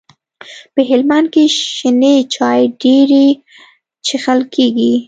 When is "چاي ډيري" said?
2.35-3.27